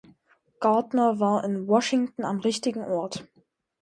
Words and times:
Gardner 0.59 1.19
war 1.19 1.43
in 1.43 1.67
Washington 1.67 2.23
am 2.25 2.39
richtigen 2.39 2.83
Ort. 2.83 3.27